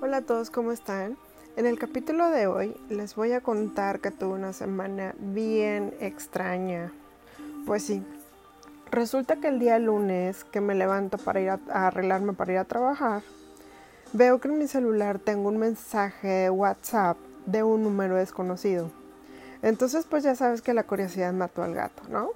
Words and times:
Hola 0.00 0.18
a 0.18 0.22
todos, 0.22 0.50
¿cómo 0.50 0.70
están? 0.70 1.16
En 1.56 1.66
el 1.66 1.76
capítulo 1.76 2.30
de 2.30 2.46
hoy 2.46 2.76
les 2.88 3.16
voy 3.16 3.32
a 3.32 3.40
contar 3.40 3.98
que 3.98 4.12
tuve 4.12 4.34
una 4.34 4.52
semana 4.52 5.12
bien 5.18 5.92
extraña. 5.98 6.92
Pues 7.66 7.82
sí, 7.82 8.06
resulta 8.92 9.40
que 9.40 9.48
el 9.48 9.58
día 9.58 9.76
lunes 9.80 10.44
que 10.44 10.60
me 10.60 10.76
levanto 10.76 11.18
para 11.18 11.40
ir 11.40 11.50
a, 11.50 11.58
arreglarme 11.88 12.32
para 12.32 12.52
ir 12.52 12.58
a 12.58 12.64
trabajar, 12.64 13.22
veo 14.12 14.40
que 14.40 14.46
en 14.46 14.58
mi 14.58 14.68
celular 14.68 15.18
tengo 15.18 15.48
un 15.48 15.58
mensaje 15.58 16.48
WhatsApp 16.48 17.16
de 17.46 17.64
un 17.64 17.82
número 17.82 18.14
desconocido. 18.14 18.92
Entonces 19.62 20.06
pues 20.08 20.22
ya 20.22 20.36
sabes 20.36 20.62
que 20.62 20.74
la 20.74 20.84
curiosidad 20.84 21.32
mató 21.32 21.64
al 21.64 21.74
gato, 21.74 22.04
¿no? 22.08 22.30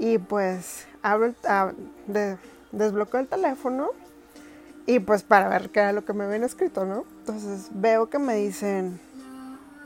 Y 0.00 0.18
pues 0.18 0.88
abro, 1.02 1.32
ah, 1.44 1.70
desbloqueo 2.72 3.20
el 3.20 3.28
teléfono 3.28 3.90
y 4.88 5.00
pues 5.00 5.22
para 5.22 5.48
ver 5.48 5.68
qué 5.68 5.80
era 5.80 5.92
lo 5.92 6.06
que 6.06 6.14
me 6.14 6.24
habían 6.24 6.44
escrito, 6.44 6.86
¿no? 6.86 7.04
Entonces 7.18 7.68
veo 7.72 8.08
que 8.08 8.18
me 8.18 8.36
dicen, 8.36 8.98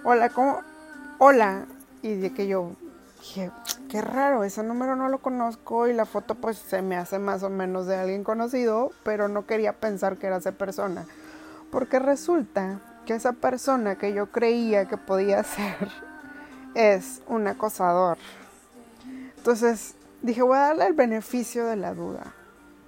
hola, 0.04 0.28
¿cómo? 0.28 0.60
Hola. 1.18 1.66
Y 2.02 2.30
que 2.30 2.46
yo 2.46 2.76
dije, 3.18 3.50
qué 3.88 4.00
raro, 4.00 4.44
ese 4.44 4.62
número 4.62 4.94
no 4.94 5.08
lo 5.08 5.18
conozco 5.18 5.88
y 5.88 5.92
la 5.92 6.04
foto 6.04 6.36
pues 6.36 6.56
se 6.56 6.82
me 6.82 6.96
hace 6.96 7.18
más 7.18 7.42
o 7.42 7.50
menos 7.50 7.86
de 7.86 7.96
alguien 7.96 8.22
conocido, 8.22 8.92
pero 9.02 9.26
no 9.26 9.44
quería 9.44 9.72
pensar 9.72 10.18
que 10.18 10.28
era 10.28 10.36
esa 10.36 10.52
persona. 10.52 11.04
Porque 11.72 11.98
resulta 11.98 12.78
que 13.04 13.16
esa 13.16 13.32
persona 13.32 13.96
que 13.96 14.12
yo 14.12 14.30
creía 14.30 14.84
que 14.84 14.98
podía 14.98 15.42
ser 15.42 15.90
es 16.76 17.22
un 17.26 17.48
acosador. 17.48 18.18
Entonces 19.36 19.96
dije, 20.22 20.42
voy 20.42 20.58
a 20.58 20.60
darle 20.60 20.86
el 20.86 20.92
beneficio 20.92 21.66
de 21.66 21.74
la 21.74 21.92
duda. 21.92 22.34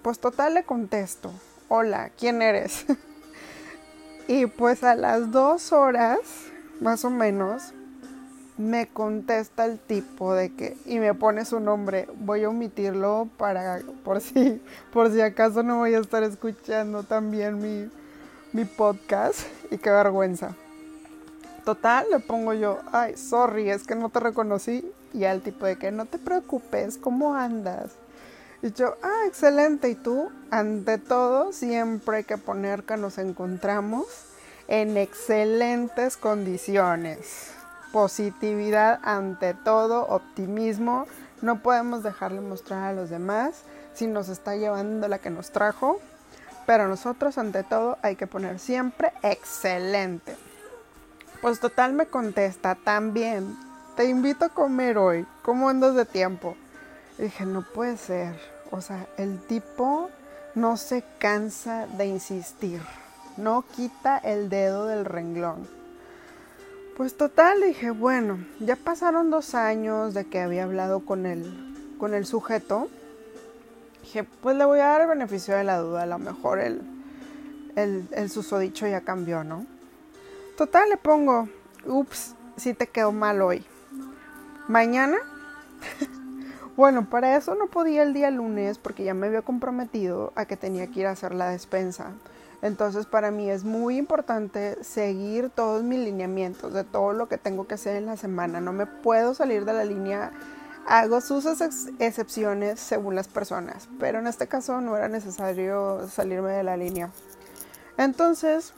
Pues 0.03 0.21
total 0.21 0.55
le 0.55 0.63
contesto 0.63 1.33
hola, 1.77 2.13
¿quién 2.17 2.41
eres? 2.41 2.87
y 4.29 4.47
pues 4.47 4.85
a 4.85 4.95
las 4.95 5.33
dos 5.33 5.73
horas, 5.73 6.21
más 6.81 7.05
o 7.05 7.11
menos, 7.11 7.75
me 8.57 8.87
contesta 8.87 9.65
el 9.65 9.81
tipo 9.81 10.35
de 10.35 10.55
que, 10.55 10.77
y 10.87 11.01
me 11.01 11.15
pone 11.15 11.45
su 11.45 11.59
nombre, 11.59 12.09
voy 12.21 12.45
a 12.45 12.49
omitirlo 12.49 13.29
para, 13.39 13.81
por 14.05 14.21
si, 14.21 14.63
por 14.93 15.11
si 15.11 15.21
acaso 15.21 15.65
no 15.65 15.79
voy 15.79 15.95
a 15.95 15.99
estar 15.99 16.23
escuchando 16.23 17.03
también 17.03 17.59
mi, 17.59 17.91
mi 18.53 18.65
podcast, 18.65 19.41
y 19.73 19.79
qué 19.79 19.91
vergüenza. 19.91 20.55
Total, 21.65 22.07
le 22.09 22.21
pongo 22.21 22.55
yo, 22.55 22.79
ay, 22.93 23.17
sorry, 23.17 23.69
es 23.69 23.83
que 23.85 23.97
no 23.97 24.11
te 24.11 24.21
reconocí, 24.21 24.89
y 25.13 25.25
al 25.25 25.41
tipo 25.41 25.67
de 25.67 25.75
que 25.75 25.91
no 25.91 26.07
te 26.07 26.19
preocupes, 26.19 26.99
¿cómo 26.99 27.35
andas? 27.35 27.97
Y 28.65 28.73
yo, 28.73 28.97
ah, 29.03 29.25
excelente. 29.27 29.91
¿Y 29.91 29.95
tú? 29.95 30.33
Ante 30.51 30.97
todo, 30.97 31.53
siempre 31.53 32.17
hay 32.17 32.25
que 32.25 32.39
poner 32.39 32.85
que 32.85 32.97
nos 32.97 33.19
encontramos 33.19 34.07
en 34.69 34.97
excelentes 34.97 36.17
condiciones. 36.17 37.51
Positividad 37.93 39.01
ante 39.03 39.53
todo, 39.53 40.07
optimismo. 40.07 41.07
No 41.43 41.61
podemos 41.61 42.03
dejarle 42.03 42.41
mostrar 42.41 42.85
a 42.85 42.93
los 42.95 43.11
demás 43.11 43.65
si 43.93 44.07
nos 44.07 44.31
está 44.31 44.57
llevando 44.57 45.09
la 45.09 45.19
que 45.19 45.29
nos 45.29 45.51
trajo. 45.51 46.01
Pero 46.65 46.89
nosotros, 46.89 47.37
ante 47.37 47.65
todo, 47.65 47.99
hay 48.01 48.17
que 48.17 48.27
poner 48.27 48.59
siempre 48.59 49.13
excelente. 49.23 50.35
Pues 51.43 51.61
total 51.61 51.93
me 51.93 52.07
contesta 52.07 52.77
también. 52.77 53.59
Te 53.95 54.07
invito 54.07 54.47
a 54.47 54.49
comer 54.49 54.97
hoy. 54.97 55.27
¿Cómo 55.43 55.69
andas 55.69 55.95
de 55.95 56.07
tiempo? 56.07 56.57
Dije, 57.19 57.45
no 57.45 57.61
puede 57.61 57.99
ser. 57.99 58.54
O 58.71 58.81
sea, 58.81 59.07
el 59.17 59.39
tipo 59.41 60.11
no 60.55 60.77
se 60.77 61.05
cansa 61.19 61.87
de 61.87 62.07
insistir, 62.07 62.81
no 63.37 63.65
quita 63.77 64.19
el 64.19 64.49
dedo 64.49 64.87
del 64.87 65.05
renglón. 65.05 65.69
Pues 66.97 67.17
total, 67.17 67.61
dije, 67.61 67.91
bueno, 67.91 68.39
ya 68.61 68.77
pasaron 68.77 69.31
dos 69.31 69.55
años 69.55 70.15
de 70.15 70.27
que 70.27 70.41
había 70.41 70.65
hablado 70.65 71.05
con 71.05 71.27
el, 71.27 71.97
con 71.99 72.15
el 72.15 72.25
sujeto. 72.25 72.89
Dije, 74.03 74.25
pues 74.25 74.57
le 74.57 74.65
voy 74.65 74.79
a 74.79 74.87
dar 74.87 75.01
el 75.01 75.09
beneficio 75.09 75.57
de 75.57 75.65
la 75.65 75.79
duda, 75.79 76.03
a 76.03 76.07
lo 76.07 76.19
mejor 76.19 76.61
el, 76.61 76.83
el, 77.75 78.07
el 78.13 78.31
susodicho 78.31 78.87
ya 78.87 79.01
cambió, 79.01 79.43
¿no? 79.43 79.67
Total, 80.57 80.89
le 80.89 80.97
pongo, 80.97 81.49
ups, 81.85 82.35
si 82.57 82.75
te 82.75 82.87
quedó 82.87 83.11
mal 83.11 83.43
hoy. 83.43 83.65
Mañana 84.69 85.19
Bueno, 86.77 87.09
para 87.09 87.37
eso 87.37 87.55
no 87.55 87.69
podía 87.69 88.03
el 88.03 88.13
día 88.15 88.33
lunes 88.33 88.79
porque 88.79 89.05
ya 89.05 89.15
me 89.15 89.29
había 89.29 89.43
comprometido 89.43 90.33
a 90.35 90.45
que 90.45 90.57
tenía 90.57 90.89
que 90.89 91.01
ir 91.01 91.07
a 91.07 91.13
hacer 91.13 91.33
la 91.33 91.51
despensa. 91.51 92.13
Entonces 92.63 93.07
para 93.07 93.31
mí 93.31 93.49
es 93.49 93.63
muy 93.63 93.97
importante 93.97 94.83
seguir 94.83 95.51
todos 95.51 95.85
mis 95.85 96.01
lineamientos 96.01 96.73
de 96.73 96.83
todo 96.83 97.13
lo 97.13 97.29
que 97.29 97.39
tengo 97.39 97.69
que 97.69 97.75
hacer 97.75 97.95
en 97.95 98.07
la 98.07 98.17
semana. 98.17 98.61
No 98.61 98.73
me 98.73 98.87
puedo 98.87 99.35
salir 99.35 99.65
de 99.65 99.73
la 99.73 99.85
línea. 99.85 100.33
Hago 100.87 101.21
sus 101.21 101.47
excepciones 102.01 102.81
según 102.81 103.15
las 103.15 103.29
personas, 103.29 103.89
pero 104.01 104.19
en 104.19 104.27
este 104.27 104.49
caso 104.49 104.81
no 104.81 104.97
era 104.97 105.09
necesario 105.09 106.09
salirme 106.09 106.51
de 106.53 106.65
la 106.65 106.77
línea. 106.77 107.11
Entonces, 107.97 108.73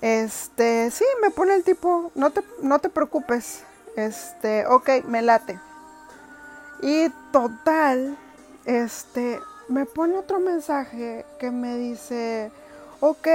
este, 0.00 0.90
sí, 0.90 1.04
me 1.22 1.30
pone 1.30 1.54
el 1.54 1.62
tipo, 1.62 2.10
no 2.14 2.30
te, 2.30 2.42
no 2.60 2.80
te 2.80 2.88
preocupes, 2.88 3.62
este, 3.96 4.66
ok, 4.66 5.04
me 5.06 5.22
late. 5.22 5.60
Y 6.80 7.08
total, 7.32 8.16
este, 8.64 9.40
me 9.68 9.84
pone 9.84 10.16
otro 10.16 10.38
mensaje 10.38 11.26
que 11.38 11.50
me 11.50 11.76
dice, 11.76 12.52
ok, 13.00 13.28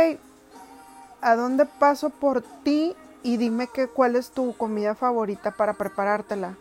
¿a 1.21 1.35
dónde 1.35 1.65
paso 1.65 2.09
por 2.09 2.41
ti? 2.63 2.95
Y 3.21 3.37
dime 3.37 3.67
que, 3.67 3.87
cuál 3.87 4.15
es 4.15 4.31
tu 4.31 4.55
comida 4.55 4.95
favorita 4.95 5.51
para 5.51 5.73
preparártela. 5.73 6.55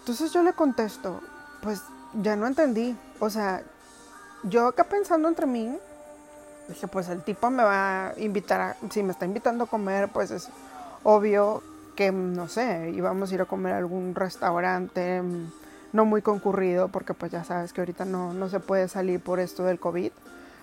Entonces 0.00 0.32
yo 0.32 0.42
le 0.42 0.52
contesto, 0.52 1.20
pues 1.62 1.82
ya 2.14 2.36
no 2.36 2.46
entendí. 2.46 2.96
O 3.20 3.30
sea, 3.30 3.62
yo 4.44 4.66
acá 4.66 4.84
pensando 4.84 5.28
entre 5.28 5.46
mí, 5.46 5.78
dije, 6.68 6.88
pues 6.88 7.08
el 7.08 7.22
tipo 7.22 7.50
me 7.50 7.62
va 7.62 8.08
a 8.08 8.18
invitar 8.18 8.60
a, 8.60 8.76
si 8.90 9.02
me 9.02 9.12
está 9.12 9.24
invitando 9.26 9.64
a 9.64 9.66
comer, 9.66 10.08
pues 10.08 10.30
es 10.30 10.48
obvio 11.02 11.62
que, 11.96 12.12
no 12.12 12.48
sé, 12.48 12.90
íbamos 12.94 13.30
a 13.30 13.34
ir 13.34 13.40
a 13.42 13.46
comer 13.46 13.74
a 13.74 13.78
algún 13.78 14.14
restaurante 14.14 15.22
no 15.92 16.04
muy 16.04 16.22
concurrido, 16.22 16.88
porque 16.88 17.14
pues 17.14 17.32
ya 17.32 17.44
sabes 17.44 17.72
que 17.72 17.80
ahorita 17.80 18.04
no, 18.04 18.32
no 18.32 18.48
se 18.48 18.60
puede 18.60 18.88
salir 18.88 19.20
por 19.20 19.40
esto 19.40 19.64
del 19.64 19.78
COVID. 19.78 20.12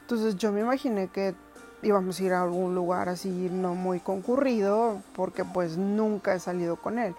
Entonces 0.02 0.36
yo 0.38 0.52
me 0.52 0.62
imaginé 0.62 1.08
que 1.08 1.36
íbamos 1.82 2.20
a 2.20 2.24
ir 2.24 2.34
a 2.34 2.42
algún 2.42 2.76
lugar 2.76 3.10
así 3.10 3.50
no 3.52 3.76
muy 3.76 4.00
concurrido, 4.00 5.02
porque 5.16 5.44
pues 5.44 5.78
nunca 5.78 6.34
he 6.34 6.40
salido 6.40 6.76
con 6.78 7.00
él. 7.00 7.16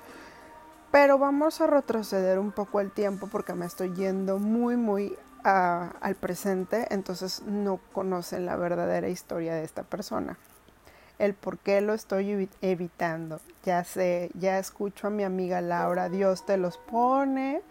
Pero 0.90 1.18
vamos 1.18 1.60
a 1.60 1.66
retroceder 1.66 2.38
un 2.38 2.52
poco 2.52 2.80
el 2.80 2.90
tiempo 2.90 3.28
porque 3.30 3.54
me 3.54 3.66
estoy 3.66 3.92
yendo 3.94 4.38
muy, 4.38 4.76
muy 4.76 5.16
al 5.42 6.16
presente, 6.16 6.88
entonces 6.90 7.42
no 7.42 7.78
conocen 7.92 8.46
la 8.46 8.56
verdadera 8.56 9.08
historia 9.08 9.54
de 9.54 9.62
esta 9.62 9.84
persona. 9.84 10.38
El 11.18 11.34
por 11.34 11.58
qué 11.58 11.80
lo 11.80 11.94
estoy 11.94 12.48
evitando. 12.62 13.40
Ya 13.64 13.84
sé, 13.84 14.30
ya 14.34 14.58
escucho 14.58 15.06
a 15.06 15.10
mi 15.10 15.22
amiga 15.22 15.60
Laura, 15.60 16.08
Dios 16.08 16.44
te 16.44 16.56
los 16.56 16.78
pone 16.78 17.62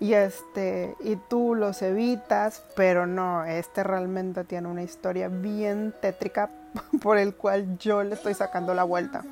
y 0.00 0.14
este 0.14 0.96
y 1.00 1.16
tú 1.16 1.54
los 1.54 1.82
evitas, 1.82 2.62
pero 2.74 3.06
no, 3.06 3.44
este 3.44 3.84
realmente 3.84 4.44
tiene 4.44 4.66
una 4.66 4.82
historia 4.82 5.28
bien 5.28 5.94
tétrica 6.00 6.48
por 7.02 7.18
el 7.18 7.34
cual 7.34 7.76
yo 7.78 8.02
le 8.02 8.14
estoy 8.14 8.32
sacando 8.34 8.72
la 8.74 8.84
vuelta. 8.84 9.22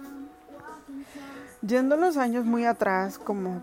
Yendo 1.62 1.96
los 1.96 2.18
años 2.18 2.44
muy 2.44 2.66
atrás, 2.66 3.18
como 3.18 3.62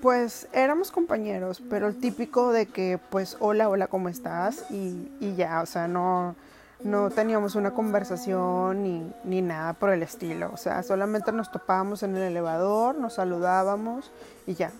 pues 0.04 0.48
éramos 0.52 0.90
compañeros, 0.90 1.62
pero 1.70 1.86
el 1.86 1.98
típico 1.98 2.52
de 2.52 2.66
que 2.66 3.00
pues 3.08 3.38
hola, 3.40 3.70
hola, 3.70 3.86
¿cómo 3.86 4.10
estás? 4.10 4.66
Y, 4.68 5.34
ya, 5.34 5.62
o 5.62 5.66
sea, 5.66 5.88
no, 5.88 6.36
no 6.82 7.08
teníamos 7.08 7.54
una 7.54 7.70
conversación 7.70 8.82
ni, 8.82 9.10
ni, 9.24 9.40
nada 9.40 9.72
por 9.72 9.88
el 9.88 10.02
estilo. 10.02 10.50
O 10.52 10.58
sea, 10.58 10.82
solamente 10.82 11.32
nos 11.32 11.50
topábamos 11.50 12.02
en 12.02 12.16
el 12.16 12.22
elevador, 12.24 12.96
nos 12.96 13.14
saludábamos 13.14 14.10
y 14.46 14.52
ya. 14.52 14.72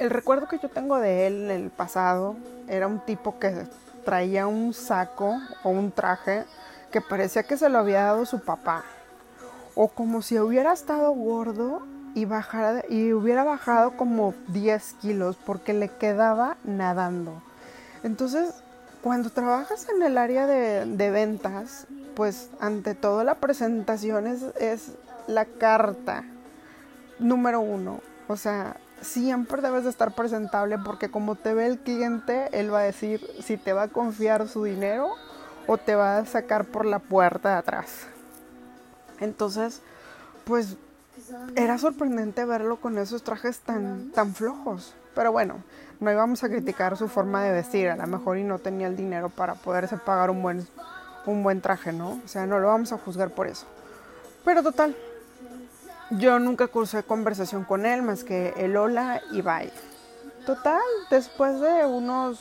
El 0.00 0.10
recuerdo 0.10 0.48
que 0.48 0.58
yo 0.58 0.68
tengo 0.68 0.98
de 0.98 1.28
él 1.28 1.44
en 1.44 1.62
el 1.62 1.70
pasado 1.70 2.34
era 2.66 2.88
un 2.88 2.98
tipo 2.98 3.38
que 3.38 3.68
traía 4.04 4.48
un 4.48 4.74
saco 4.74 5.38
o 5.62 5.70
un 5.70 5.92
traje 5.92 6.42
que 6.90 7.00
parecía 7.00 7.44
que 7.44 7.56
se 7.56 7.68
lo 7.68 7.78
había 7.78 8.02
dado 8.02 8.26
su 8.26 8.40
papá. 8.40 8.82
O 9.76 9.86
como 9.86 10.22
si 10.22 10.40
hubiera 10.40 10.72
estado 10.72 11.12
gordo 11.12 11.82
y, 12.14 12.24
bajara, 12.24 12.84
y 12.88 13.12
hubiera 13.12 13.44
bajado 13.44 13.96
como 13.96 14.34
10 14.48 14.94
kilos 15.00 15.36
porque 15.36 15.72
le 15.72 15.88
quedaba 15.88 16.56
nadando. 16.64 17.42
Entonces, 18.02 18.62
cuando 19.02 19.30
trabajas 19.30 19.88
en 19.88 20.02
el 20.02 20.18
área 20.18 20.46
de, 20.46 21.10
ventas, 21.10 21.86
pues 22.14 22.50
ante 22.60 22.94
todo 22.94 23.24
la 23.24 23.36
presentación 23.36 24.26
es, 24.26 24.42
es 24.60 24.92
la 25.26 25.44
carta 25.44 26.24
número 27.18 27.60
uno. 27.60 28.00
O 28.28 28.36
sea, 28.36 28.76
siempre 29.00 29.60
debes 29.60 29.84
de 29.84 29.90
estar 29.90 30.14
presentable 30.14 30.78
porque 30.78 31.10
como 31.10 31.34
te 31.34 31.54
ve 31.54 31.66
el 31.66 31.78
cliente, 31.78 32.48
él 32.52 32.72
va 32.72 32.80
a 32.80 32.84
decir 32.84 33.26
si 33.42 33.56
te 33.56 33.72
va 33.72 33.82
a 33.82 33.88
confiar 33.88 34.48
su 34.48 34.64
dinero 34.64 35.10
o 35.66 35.78
te 35.78 35.94
va 35.94 36.18
a 36.18 36.26
sacar 36.26 36.64
por 36.64 36.86
la 36.86 36.98
puerta 36.98 37.50
de 37.50 37.56
atrás. 37.56 38.06
Entonces, 39.20 39.80
pues 40.44 40.76
era 41.56 41.78
sorprendente 41.78 42.44
verlo 42.44 42.76
con 42.76 42.98
esos 42.98 43.22
trajes 43.22 43.60
tan, 43.60 44.10
tan 44.12 44.34
flojos. 44.34 44.94
Pero 45.14 45.32
bueno, 45.32 45.62
no 46.00 46.10
íbamos 46.10 46.42
a 46.42 46.48
criticar 46.48 46.96
su 46.96 47.08
forma 47.08 47.44
de 47.44 47.52
vestir, 47.52 47.88
a 47.88 47.96
lo 47.96 48.06
mejor 48.06 48.38
y 48.38 48.44
no 48.44 48.58
tenía 48.58 48.86
el 48.86 48.96
dinero 48.96 49.28
para 49.28 49.54
poderse 49.54 49.96
pagar 49.96 50.30
un 50.30 50.42
buen, 50.42 50.66
un 51.26 51.42
buen 51.42 51.60
traje, 51.60 51.92
¿no? 51.92 52.20
O 52.24 52.28
sea, 52.28 52.46
no 52.46 52.58
lo 52.58 52.68
vamos 52.68 52.92
a 52.92 52.98
juzgar 52.98 53.30
por 53.30 53.46
eso. 53.46 53.66
Pero 54.44 54.62
total, 54.62 54.96
yo 56.10 56.38
nunca 56.38 56.66
cursé 56.68 57.02
conversación 57.02 57.64
con 57.64 57.86
él 57.86 58.02
más 58.02 58.24
que 58.24 58.54
el 58.56 58.76
hola 58.76 59.20
y 59.30 59.42
bye. 59.42 59.72
Total, 60.46 60.80
después 61.10 61.60
de 61.60 61.86
unos, 61.86 62.40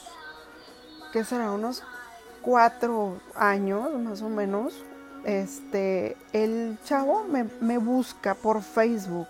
¿qué 1.13 1.23
será? 1.23 1.51
Unos 1.51 1.83
cuatro 2.41 3.19
años 3.35 3.93
más 3.99 4.21
o 4.21 4.29
menos, 4.29 4.83
este, 5.23 6.17
el 6.33 6.77
chavo 6.83 7.25
me, 7.25 7.77
busca 7.77 8.33
por 8.35 8.61
Facebook 8.61 9.27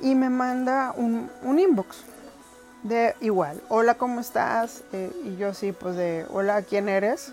y 0.00 0.14
me 0.14 0.28
manda 0.28 0.92
un, 0.96 1.30
un 1.42 1.58
inbox 1.58 2.04
de 2.82 3.14
igual, 3.20 3.62
hola, 3.68 3.94
¿cómo 3.94 4.20
estás? 4.20 4.82
Eh, 4.92 5.12
y 5.24 5.36
yo 5.36 5.54
sí, 5.54 5.72
pues 5.72 5.96
de, 5.96 6.26
hola, 6.30 6.62
¿quién 6.62 6.88
eres? 6.88 7.32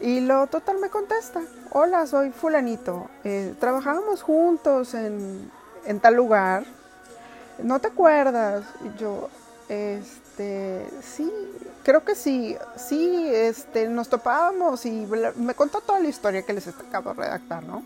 Y 0.00 0.20
lo 0.20 0.46
total 0.46 0.78
me 0.78 0.90
contesta, 0.90 1.40
hola, 1.70 2.06
soy 2.06 2.30
fulanito, 2.30 3.08
eh, 3.24 3.54
trabajábamos 3.58 4.22
juntos 4.22 4.94
en, 4.94 5.50
en, 5.84 6.00
tal 6.00 6.14
lugar, 6.14 6.64
¿no 7.62 7.80
te 7.80 7.88
acuerdas? 7.88 8.64
Y 8.84 9.00
yo, 9.00 9.28
este, 9.68 10.86
sí, 11.02 11.32
creo 11.84 12.04
que 12.04 12.14
sí, 12.14 12.56
sí, 12.76 13.28
este, 13.32 13.88
nos 13.88 14.08
topábamos 14.08 14.84
y 14.86 15.06
me 15.36 15.54
contó 15.54 15.80
toda 15.80 16.00
la 16.00 16.08
historia 16.08 16.42
que 16.42 16.52
les 16.52 16.68
acabo 16.68 17.14
de 17.14 17.22
redactar, 17.22 17.62
¿no? 17.64 17.82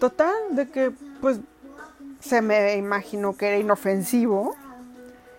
Total, 0.00 0.34
de 0.50 0.68
que, 0.70 0.92
pues, 1.20 1.38
se 2.20 2.42
me 2.42 2.76
imaginó 2.76 3.36
que 3.36 3.48
era 3.48 3.58
inofensivo 3.58 4.56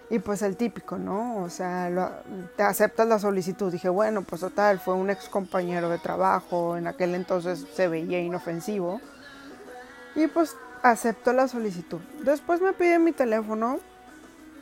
y 0.09 0.19
pues 0.19 0.41
el 0.41 0.55
típico, 0.55 0.97
¿no? 0.97 1.43
O 1.43 1.49
sea, 1.49 2.23
te 2.55 2.63
aceptas 2.63 3.07
la 3.07 3.19
solicitud. 3.19 3.71
Dije, 3.71 3.89
bueno, 3.89 4.21
pues 4.21 4.41
total, 4.41 4.79
fue 4.79 4.93
un 4.93 5.09
ex 5.09 5.27
compañero 5.27 5.89
de 5.89 5.99
trabajo, 5.99 6.77
en 6.77 6.87
aquel 6.87 7.13
entonces 7.13 7.65
se 7.75 7.87
veía 7.87 8.19
inofensivo. 8.19 9.01
Y 10.15 10.27
pues 10.27 10.55
acepto 10.81 11.33
la 11.33 11.47
solicitud. 11.47 11.99
Después 12.23 12.61
me 12.61 12.73
pide 12.73 12.99
mi 12.99 13.11
teléfono 13.11 13.79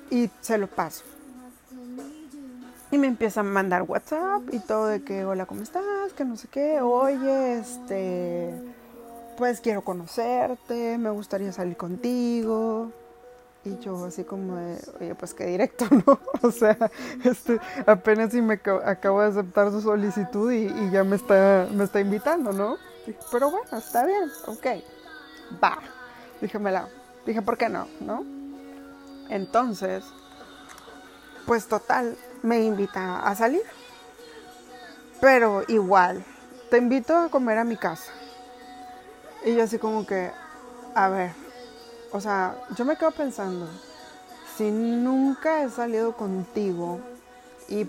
y 0.09 0.29
se 0.41 0.57
lo 0.57 0.67
paso. 0.67 1.03
Y 2.91 2.97
me 2.97 3.07
empieza 3.07 3.41
a 3.41 3.43
mandar 3.43 3.83
WhatsApp 3.83 4.41
y 4.51 4.59
todo 4.59 4.87
de 4.87 5.03
que, 5.03 5.25
hola, 5.25 5.45
¿cómo 5.45 5.63
estás? 5.63 6.13
Que 6.15 6.23
no 6.23 6.37
sé 6.37 6.47
qué, 6.47 6.81
oye, 6.81 7.59
este, 7.59 8.53
pues 9.37 9.59
quiero 9.59 9.81
conocerte, 9.81 10.97
me 10.97 11.09
gustaría 11.09 11.51
salir 11.51 11.75
contigo. 11.75 12.91
Y 13.65 13.79
yo 13.79 14.05
así 14.05 14.23
como 14.23 14.55
oye, 14.99 15.15
pues 15.15 15.33
qué 15.33 15.47
directo, 15.47 15.85
¿no? 16.05 16.19
O 16.43 16.51
sea, 16.51 16.77
este, 17.23 17.59
apenas 17.87 18.31
si 18.31 18.41
me 18.41 18.53
acabo 18.53 19.21
de 19.21 19.27
aceptar 19.29 19.71
su 19.71 19.81
solicitud 19.81 20.51
y, 20.51 20.91
ya 20.91 21.03
me 21.03 21.15
está, 21.15 21.67
me 21.73 21.83
está 21.83 21.99
invitando, 21.99 22.51
¿no? 22.53 22.77
pero 23.31 23.51
bueno, 23.51 23.77
está 23.77 24.05
bien, 24.05 24.31
ok, 24.47 24.65
va. 25.63 25.77
Dije, 26.41 26.59
dije, 27.25 27.41
¿por 27.41 27.57
qué 27.57 27.69
no? 27.69 27.87
¿No? 27.99 28.44
Entonces, 29.29 30.03
pues 31.45 31.67
total, 31.67 32.17
me 32.43 32.63
invita 32.63 33.19
a 33.19 33.35
salir. 33.35 33.63
Pero 35.21 35.63
igual, 35.67 36.23
te 36.69 36.77
invito 36.77 37.15
a 37.15 37.29
comer 37.29 37.57
a 37.57 37.63
mi 37.63 37.77
casa. 37.77 38.11
Y 39.45 39.55
yo 39.55 39.63
así 39.63 39.77
como 39.77 40.05
que, 40.05 40.31
a 40.95 41.07
ver, 41.09 41.31
o 42.11 42.19
sea, 42.19 42.55
yo 42.75 42.85
me 42.85 42.97
quedo 42.97 43.11
pensando, 43.11 43.67
si 44.57 44.71
nunca 44.71 45.63
he 45.63 45.69
salido 45.69 46.15
contigo 46.15 46.99
y 47.67 47.85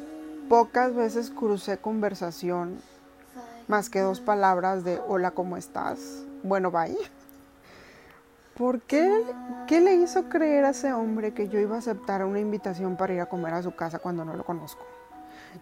pocas 0.49 0.95
veces 0.95 1.31
crucé 1.31 1.79
conversación, 1.79 2.81
más 3.69 3.91
que 3.91 4.01
dos 4.01 4.21
palabras 4.21 4.85
de 4.85 5.01
hola, 5.09 5.31
¿cómo 5.31 5.57
estás? 5.57 5.99
Bueno, 6.43 6.71
bye. 6.71 6.97
¿Por 8.57 8.81
qué? 8.81 9.23
¿Qué 9.67 9.83
le 9.83 9.97
hizo 9.97 10.31
creer 10.31 10.65
a 10.65 10.71
ese 10.71 10.93
hombre 10.93 11.35
que 11.35 11.49
yo 11.49 11.61
iba 11.61 11.77
a 11.77 11.79
aceptar 11.79 12.25
una 12.25 12.41
invitación 12.41 12.97
para 12.97 13.13
ir 13.13 13.21
a 13.21 13.27
comer 13.27 13.53
a 13.53 13.63
su 13.63 13.75
casa 13.75 13.99
cuando 13.99 14.25
no 14.25 14.35
lo 14.35 14.45
conozco? 14.45 14.87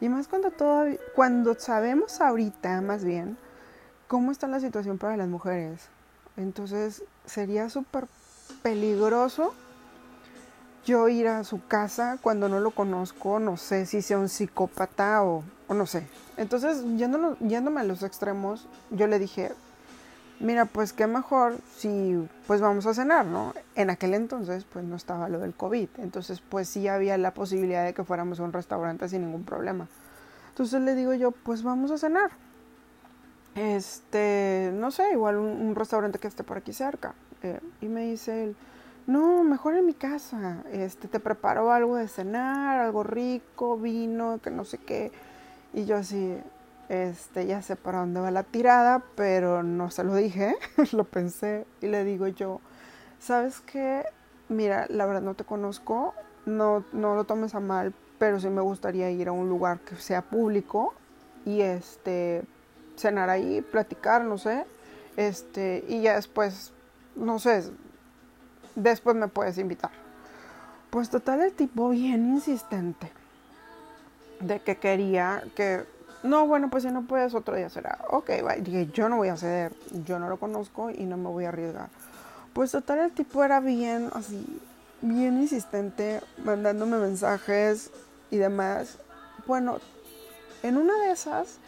Y 0.01 0.09
más 0.09 0.29
cuando, 0.29 0.53
todo, 0.53 0.85
cuando 1.15 1.55
sabemos 1.55 2.21
ahorita, 2.21 2.81
más 2.83 3.05
bien, 3.05 3.37
cómo 4.07 4.31
está 4.31 4.47
la 4.47 4.61
situación 4.61 4.99
para 4.99 5.17
las 5.17 5.29
mujeres. 5.29 5.89
Entonces 6.37 7.03
sería 7.25 7.69
súper 7.69 8.07
peligroso 8.63 9.55
yo 10.85 11.09
ir 11.09 11.27
a 11.29 11.43
su 11.45 11.67
casa 11.67 12.19
cuando 12.23 12.49
no 12.49 12.61
lo 12.61 12.71
conozco, 12.71 13.41
no 13.41 13.57
sé 13.57 13.87
si 13.87 14.03
sea 14.03 14.19
un 14.19 14.29
psicópata 14.29 15.25
o, 15.25 15.43
no 15.69 15.87
sé. 15.87 16.07
Entonces, 16.37 16.85
yéndome 16.97 17.81
a 17.81 17.85
los 17.85 18.03
extremos, 18.03 18.69
yo 18.91 19.07
le 19.07 19.19
dije, 19.19 19.53
mira, 20.41 20.65
pues 20.67 20.93
qué 20.93 21.07
mejor 21.07 21.57
si 21.77 22.29
pues 22.47 22.61
vamos 22.61 22.87
a 22.87 22.95
cenar, 22.95 23.27
¿no? 23.27 23.55
En 23.75 23.91
aquel 23.91 24.15
entonces 24.15 24.65
pues 24.65 24.85
no 24.85 24.97
estaba 24.97 25.29
lo 25.29 25.41
del 25.41 25.55
COVID, 25.55 25.89
entonces 25.99 26.41
pues 26.41 26.69
sí 26.69 26.89
había 26.89 27.19
la 27.19 27.33
posibilidad 27.35 27.85
de 27.85 27.95
que 27.95 28.05
fuéramos 28.05 28.41
a 28.41 28.45
un 28.45 28.53
restaurante 28.53 29.09
sin 29.09 29.23
ningún 29.23 29.45
problema. 29.45 29.89
Entonces 30.51 30.81
le 30.83 30.95
digo 30.95 31.15
yo, 31.15 31.31
pues 31.33 31.63
vamos 31.63 31.91
a 31.91 31.99
cenar. 31.99 32.31
Este, 33.55 34.71
no 34.75 34.91
sé, 34.91 35.13
igual 35.13 35.37
un 35.37 35.75
restaurante 35.75 36.19
que 36.19 36.29
esté 36.29 36.45
por 36.45 36.59
aquí 36.59 36.73
cerca. 36.73 37.15
Eh, 37.43 37.61
y 37.81 37.89
me 37.89 38.03
dice 38.07 38.45
él, 38.45 38.57
no, 39.07 39.45
mejor 39.45 39.77
en 39.77 39.85
mi 39.85 39.93
casa, 39.93 40.63
este, 40.73 41.09
te 41.09 41.21
preparo 41.21 41.71
algo 41.71 41.97
de 41.97 42.09
cenar, 42.09 42.81
algo 42.81 43.03
rico, 43.03 43.77
vino, 43.77 44.39
que 44.43 44.51
no 44.51 44.65
sé 44.65 44.79
qué. 44.79 45.13
Y 45.75 45.85
yo 45.85 45.97
así, 45.97 46.39
este, 46.89 47.47
ya 47.47 47.63
sé 47.63 47.77
para 47.77 48.01
dónde 48.01 48.21
va 48.21 48.31
la 48.31 48.43
tirada, 48.43 49.03
pero 49.15 49.63
no 49.63 49.91
se 49.91 50.05
lo 50.05 50.15
dije, 50.15 50.57
lo 50.93 51.05
pensé 51.05 51.67
y 51.81 51.87
le 51.87 52.05
digo 52.05 52.27
yo, 52.29 52.61
¿sabes 53.19 53.61
qué? 53.61 54.05
Mira, 54.49 54.87
la 54.91 55.07
verdad 55.07 55.23
no 55.23 55.35
te 55.35 55.45
conozco, 55.45 56.15
no, 56.47 56.85
no 56.93 57.15
lo 57.15 57.25
tomes 57.25 57.55
a 57.55 57.61
mal, 57.61 57.95
pero 58.19 58.41
sí 58.41 58.49
me 58.49 58.61
gustaría 58.61 59.11
ir 59.11 59.29
a 59.29 59.33
un 59.33 59.49
lugar 59.49 59.81
que 59.81 59.97
sea 59.97 60.23
público 60.23 60.95
y 61.45 61.61
este, 61.61 62.43
cenar 62.97 63.31
ahí, 63.31 63.63
platicar, 63.63 64.23
no 64.25 64.39
sé, 64.39 64.65
este, 65.17 65.85
y 65.89 66.03
ya 66.03 66.17
después 66.17 66.75
no 67.17 67.39
sé, 67.39 67.65
después 68.75 69.17
me 69.17 69.29
puedes 69.29 69.59
invitar. 69.59 69.91
Pues 70.91 71.11
total 71.11 71.41
el 71.41 71.53
tipo 71.53 71.91
bien 71.91 72.27
insistente 72.27 73.11
de 74.41 74.61
que 74.61 74.77
quería 74.77 75.43
que, 75.55 75.85
no, 76.25 76.47
bueno, 76.47 76.71
pues 76.71 76.85
si 76.85 76.91
no 76.91 77.03
puedes 77.03 77.35
otro 77.35 77.55
día 77.55 77.69
será. 77.69 77.99
Ok, 78.09 78.31
dije, 78.61 78.89
yo 78.95 79.11
no 79.11 79.19
voy 79.19 79.29
a 79.29 79.37
ceder, 79.37 79.75
yo 80.07 80.19
no 80.19 80.31
lo 80.31 80.39
conozco 80.39 80.89
y 80.89 81.05
no 81.05 81.19
me 81.19 81.29
voy 81.29 81.45
a 81.45 81.51
arriesgar. 81.51 81.91
Pues 82.55 82.71
total 82.73 83.01
el 83.01 83.13
tipo 83.13 83.45
era 83.45 83.61
bien 83.61 84.09
así, 84.15 84.43
bien 85.03 85.39
insistente, 85.39 86.23
mandándome 86.43 86.97
mensajes 86.97 87.91
y 88.31 88.39
demás. 88.39 88.97
Bueno, 89.47 89.81
en 90.63 90.79
una 90.79 90.99
de 91.01 91.11
esas, 91.11 91.59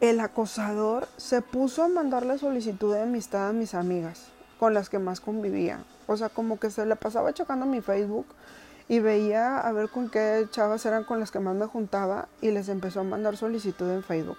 el 0.00 0.20
acosador 0.20 1.08
se 1.16 1.42
puso 1.42 1.82
a 1.82 1.88
mandarle 1.88 2.38
solicitud 2.38 2.94
de 2.94 3.02
amistad 3.02 3.48
a 3.48 3.52
mis 3.52 3.74
amigas 3.74 4.28
con 4.60 4.72
las 4.72 4.88
que 4.88 5.00
más 5.00 5.20
convivía. 5.20 5.82
O 6.06 6.16
sea, 6.16 6.28
como 6.28 6.60
que 6.60 6.70
se 6.70 6.86
le 6.86 6.94
pasaba 6.94 7.32
chocando 7.32 7.66
mi 7.66 7.80
Facebook 7.80 8.26
y 8.88 8.98
veía 8.98 9.58
a 9.58 9.72
ver 9.72 9.88
con 9.88 10.10
qué 10.10 10.46
chavas 10.50 10.84
eran 10.86 11.04
con 11.04 11.20
las 11.20 11.30
que 11.30 11.40
más 11.40 11.54
me 11.54 11.66
juntaba 11.66 12.28
y 12.40 12.50
les 12.50 12.68
empezó 12.68 13.00
a 13.00 13.04
mandar 13.04 13.36
solicitud 13.36 13.90
en 13.90 14.02
Facebook. 14.02 14.38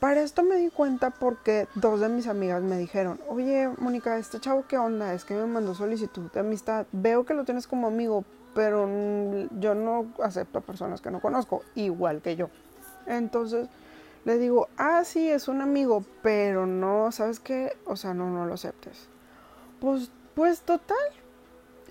Para 0.00 0.22
esto 0.22 0.42
me 0.42 0.56
di 0.56 0.70
cuenta 0.70 1.10
porque 1.10 1.68
dos 1.74 2.00
de 2.00 2.08
mis 2.08 2.26
amigas 2.26 2.62
me 2.62 2.78
dijeron, 2.78 3.20
oye 3.28 3.68
Mónica, 3.78 4.16
este 4.16 4.40
chavo 4.40 4.64
qué 4.66 4.78
onda, 4.78 5.12
es 5.12 5.24
que 5.24 5.34
me 5.34 5.46
mandó 5.46 5.74
solicitud 5.74 6.30
de 6.32 6.40
amistad, 6.40 6.86
veo 6.92 7.24
que 7.24 7.34
lo 7.34 7.44
tienes 7.44 7.66
como 7.66 7.86
amigo, 7.86 8.24
pero 8.54 8.88
yo 9.58 9.74
no 9.74 10.06
acepto 10.22 10.58
a 10.58 10.62
personas 10.62 11.00
que 11.00 11.10
no 11.10 11.20
conozco, 11.20 11.62
igual 11.74 12.22
que 12.22 12.34
yo. 12.34 12.48
Entonces 13.06 13.68
le 14.24 14.38
digo, 14.38 14.68
ah, 14.76 15.04
sí, 15.04 15.28
es 15.28 15.48
un 15.48 15.60
amigo, 15.60 16.04
pero 16.22 16.66
no, 16.66 17.12
¿sabes 17.12 17.40
qué? 17.40 17.76
O 17.84 17.96
sea, 17.96 18.14
no, 18.14 18.30
no 18.30 18.46
lo 18.46 18.54
aceptes. 18.54 19.08
Pues, 19.80 20.10
pues 20.34 20.60
total. 20.60 20.96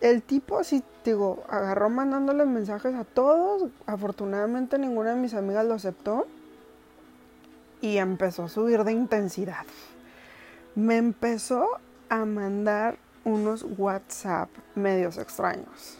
El 0.01 0.21
tipo 0.23 0.57
así, 0.59 0.83
digo, 1.03 1.43
agarró 1.49 1.89
mandándole 1.89 2.45
mensajes 2.45 2.95
a 2.95 3.03
todos. 3.03 3.69
Afortunadamente 3.85 4.77
ninguna 4.77 5.11
de 5.13 5.21
mis 5.21 5.33
amigas 5.33 5.65
lo 5.65 5.73
aceptó. 5.73 6.27
y 7.81 7.97
empezó 7.97 8.43
a 8.43 8.49
subir 8.49 8.83
de 8.83 8.91
intensidad. 8.91 9.65
Me 10.75 10.97
empezó 10.97 11.79
a 12.09 12.25
mandar 12.25 12.97
unos 13.23 13.65
WhatsApp 13.77 14.49
medios 14.75 15.17
extraños. 15.17 15.97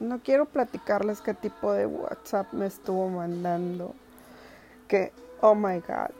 No 0.00 0.18
quiero 0.18 0.46
platicarles 0.46 1.20
qué 1.20 1.32
tipo 1.32 1.72
de 1.72 1.86
WhatsApp 1.86 2.52
me 2.52 2.66
estuvo 2.66 3.08
mandando. 3.08 3.94
Que, 4.88 5.12
oh 5.40 5.54
my 5.54 5.78
god. 5.80 6.14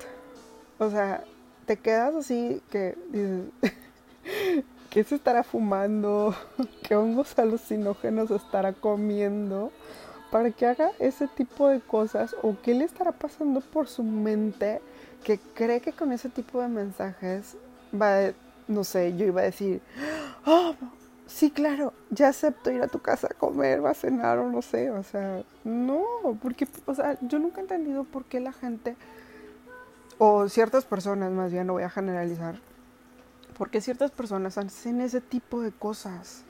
O 0.78 0.90
sea, 0.90 1.24
te 1.66 1.76
quedas 1.76 2.14
así 2.14 2.62
que 2.70 2.96
dices, 3.10 3.50
¿qué 4.96 5.04
se 5.04 5.16
estará 5.16 5.42
fumando? 5.42 6.34
¿Qué 6.82 6.96
hongos 6.96 7.38
alucinógenos 7.38 8.30
estará 8.30 8.72
comiendo? 8.72 9.70
Para 10.30 10.50
que 10.52 10.64
haga 10.64 10.90
ese 10.98 11.28
tipo 11.28 11.68
de 11.68 11.80
cosas 11.80 12.34
o 12.40 12.56
qué 12.62 12.72
le 12.72 12.86
estará 12.86 13.12
pasando 13.12 13.60
por 13.60 13.88
su 13.88 14.02
mente 14.02 14.80
que 15.22 15.38
cree 15.52 15.82
que 15.82 15.92
con 15.92 16.12
ese 16.12 16.30
tipo 16.30 16.62
de 16.62 16.68
mensajes 16.68 17.58
va, 17.92 18.32
no 18.68 18.84
sé, 18.84 19.14
yo 19.18 19.26
iba 19.26 19.42
a 19.42 19.44
decir, 19.44 19.82
oh, 20.46 20.74
sí, 21.26 21.50
claro, 21.50 21.92
ya 22.08 22.28
acepto 22.28 22.70
ir 22.70 22.80
a 22.80 22.88
tu 22.88 23.00
casa 23.00 23.28
a 23.30 23.34
comer 23.34 23.80
o 23.80 23.88
a 23.88 23.92
cenar 23.92 24.38
o 24.38 24.48
no 24.48 24.62
sé, 24.62 24.90
o 24.90 25.02
sea, 25.02 25.42
no, 25.62 26.06
porque, 26.40 26.66
o 26.86 26.94
sea, 26.94 27.18
yo 27.20 27.38
nunca 27.38 27.58
he 27.58 27.64
entendido 27.64 28.04
por 28.04 28.24
qué 28.24 28.40
la 28.40 28.54
gente, 28.54 28.96
o 30.16 30.48
ciertas 30.48 30.86
personas 30.86 31.32
más 31.32 31.52
bien, 31.52 31.66
no 31.66 31.74
voy 31.74 31.82
a 31.82 31.90
generalizar, 31.90 32.60
porque 33.56 33.80
ciertas 33.80 34.10
personas 34.10 34.58
hacen 34.58 35.00
ese 35.00 35.20
tipo 35.20 35.62
de 35.62 35.72
cosas. 35.72 36.42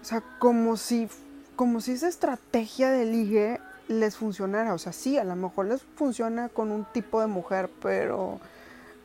O 0.00 0.04
sea, 0.04 0.22
como 0.38 0.76
si, 0.76 1.08
como 1.56 1.80
si 1.80 1.92
esa 1.92 2.08
estrategia 2.08 2.90
de 2.90 3.04
ligue 3.06 3.60
les 3.88 4.16
funcionara. 4.16 4.74
O 4.74 4.78
sea, 4.78 4.92
sí, 4.92 5.18
a 5.18 5.24
lo 5.24 5.36
mejor 5.36 5.66
les 5.66 5.82
funciona 5.82 6.48
con 6.48 6.70
un 6.70 6.84
tipo 6.92 7.20
de 7.20 7.26
mujer, 7.26 7.70
pero 7.80 8.40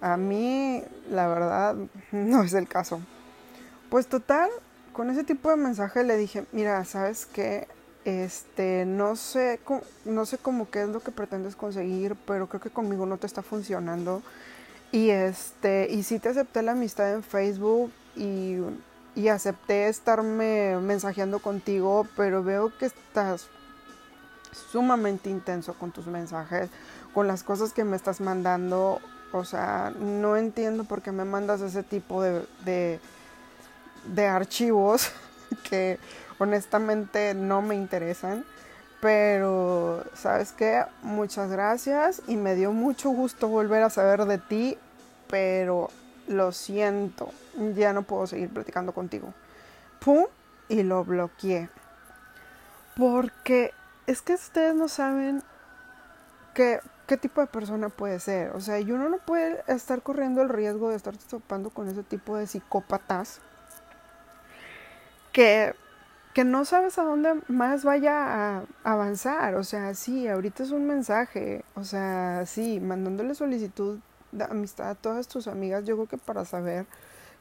a 0.02 0.18
mí, 0.18 0.84
la 1.10 1.28
verdad, 1.28 1.76
no 2.12 2.44
es 2.44 2.54
el 2.54 2.68
caso. 2.68 3.00
Pues 3.90 4.08
total, 4.08 4.50
con 4.94 5.10
ese 5.10 5.24
tipo 5.24 5.50
de 5.50 5.56
mensaje 5.56 6.04
le 6.04 6.18
dije, 6.18 6.46
mira, 6.52 6.84
¿sabes 6.86 7.26
qué? 7.26 7.68
Este, 8.04 8.86
no 8.86 9.16
sé, 9.16 9.60
no 10.06 10.26
sé 10.26 10.38
cómo 10.38 10.70
qué 10.70 10.84
es 10.84 10.90
lo 10.90 11.02
que 11.02 11.12
pretendes 11.12 11.56
conseguir, 11.56 12.16
pero 12.26 12.48
creo 12.48 12.62
que 12.62 12.70
conmigo 12.70 13.06
no 13.06 13.18
te 13.18 13.28
está 13.28 13.42
funcionando. 13.42 14.22
Y 14.92 15.10
este, 15.10 15.88
y 15.92 16.04
sí 16.04 16.20
te 16.20 16.30
acepté 16.30 16.62
la 16.62 16.72
amistad 16.72 17.14
en 17.14 17.24
Facebook 17.24 17.92
y, 18.16 18.58
y 19.16 19.28
acepté 19.28 19.88
estarme 19.88 20.78
mensajeando 20.78 21.40
contigo, 21.40 22.08
pero 22.16 22.44
veo 22.44 22.72
que 22.78 22.86
estás 22.86 23.50
sumamente 24.72 25.30
intenso 25.30 25.74
con 25.74 25.92
tus 25.92 26.08
mensajes, 26.08 26.70
con 27.14 27.28
las 27.28 27.44
cosas 27.44 27.74
que 27.74 27.84
me 27.84 27.96
estás 27.96 28.22
mandando. 28.22 29.02
O 29.34 29.44
sea, 29.44 29.94
no 30.00 30.38
entiendo 30.38 30.86
por 30.86 31.02
qué 31.02 31.12
me 31.12 31.26
mandas 31.26 31.62
ese 31.62 31.84
tipo 31.84 32.22
de, 32.22 32.46
de, 32.64 33.00
de 34.06 34.26
archivos 34.26 35.12
que 35.70 36.00
honestamente 36.40 37.34
no 37.34 37.62
me 37.62 37.76
interesan. 37.76 38.46
Pero, 39.00 40.04
¿sabes 40.14 40.52
qué? 40.54 40.84
Muchas 41.04 41.52
gracias 41.52 42.22
y 42.28 42.36
me 42.36 42.56
dio 42.56 42.72
mucho 42.72 43.10
gusto 43.10 43.48
volver 43.48 43.84
a 43.84 43.90
saber 43.90 44.26
de 44.26 44.40
ti, 44.40 44.78
pero 45.28 45.90
lo 46.28 46.52
siento, 46.52 47.32
ya 47.76 47.94
no 47.94 48.02
puedo 48.02 48.26
seguir 48.28 48.50
platicando 48.50 48.94
contigo. 48.94 49.34
Pum, 50.00 50.26
y 50.68 50.84
lo 50.84 51.04
bloqueé. 51.04 51.70
Porque 52.96 53.74
es 54.08 54.22
que 54.22 54.34
ustedes 54.34 54.74
no 54.74 54.88
saben 54.88 55.44
qué, 56.56 56.80
qué 57.06 57.18
tipo 57.18 57.42
de 57.42 57.48
persona 57.48 57.90
puede 57.90 58.20
ser. 58.20 58.52
O 58.52 58.62
sea, 58.62 58.80
y 58.80 58.92
uno 58.92 59.10
no 59.10 59.18
puede 59.20 59.64
estar 59.68 60.02
corriendo 60.02 60.42
el 60.42 60.50
riesgo 60.50 60.90
de 60.90 60.96
estar 60.96 61.16
topando 61.18 61.70
con 61.70 61.88
ese 61.88 62.04
tipo 62.04 62.36
de 62.36 62.48
psicópatas 62.48 63.40
que 65.32 65.76
que 66.38 66.44
no 66.44 66.66
sabes 66.66 67.00
a 67.00 67.04
dónde 67.04 67.34
más 67.48 67.84
vaya 67.84 68.58
a 68.60 68.64
avanzar. 68.84 69.56
O 69.56 69.64
sea, 69.64 69.96
sí, 69.96 70.28
ahorita 70.28 70.62
es 70.62 70.70
un 70.70 70.86
mensaje. 70.86 71.64
O 71.74 71.84
sea, 71.84 72.44
sí, 72.46 72.80
mandándole 72.80 73.34
solicitud 73.34 73.98
de 74.32 74.44
amistad 74.44 74.92
a 74.92 74.94
todas 74.94 75.28
tus 75.28 75.48
amigas, 75.48 75.84
yo 75.86 75.96
creo 75.96 76.08
que 76.08 76.20
para 76.20 76.46
saber 76.46 76.86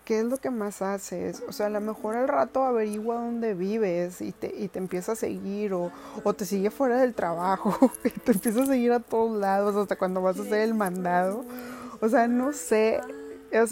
qué 0.07 0.21
es 0.21 0.25
lo 0.25 0.39
que 0.39 0.49
más 0.49 0.81
haces. 0.81 1.43
O 1.47 1.53
sea, 1.53 1.67
a 1.67 1.69
lo 1.69 1.83
mejor 1.83 2.17
al 2.17 2.27
rato 2.27 2.65
averigua 2.65 3.17
dónde 3.17 3.53
vives 3.53 4.23
y 4.23 4.33
te, 4.33 4.47
y 4.57 4.69
te 4.69 4.79
empieza 4.79 5.13
a 5.13 5.17
seguir 5.17 5.75
o, 5.75 5.93
o 6.25 6.33
te 6.33 6.47
sigue 6.47 6.71
fuera 6.71 6.97
del 6.97 7.13
trabajo 7.13 7.77
y 8.03 8.09
te 8.09 8.33
empieza 8.33 8.63
a 8.63 8.67
seguir 8.67 8.93
a 8.93 9.01
todos 9.01 9.39
lados 9.39 9.77
hasta 9.77 9.97
cuando 9.97 10.23
vas 10.23 10.39
a 10.39 10.43
hacer 10.43 10.61
el 10.61 10.73
mandado. 10.73 11.45
O 12.01 12.09
sea, 12.09 12.29
no 12.29 12.55
sé. 12.55 13.03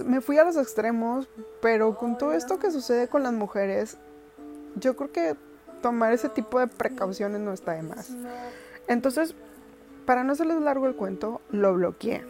me 0.05 0.21
fui 0.21 0.37
a 0.37 0.45
los 0.45 0.59
extremos, 0.59 1.27
pero 1.63 1.97
con 1.97 2.19
todo 2.19 2.35
esto 2.35 2.59
que 2.59 2.71
sucede 2.71 3.09
con 3.09 3.23
las 3.23 3.33
mujeres, 3.33 3.97
yo 4.77 4.97
creo 4.97 5.13
que 5.13 5.37
tomar 5.83 6.13
ese 6.13 6.29
tipo 6.29 6.59
de 6.59 6.67
precauciones 6.67 7.41
no 7.41 7.53
está 7.53 7.73
de 7.73 7.83
más. 7.83 8.11
Entonces, 8.89 9.35
para 10.07 10.25
no 10.25 10.33
hacerles 10.33 10.61
largo 10.61 10.87
el 10.87 10.95
cuento, 10.95 11.41
lo 11.51 11.75
bloqueé. 11.75 12.25